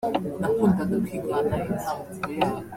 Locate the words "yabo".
2.39-2.59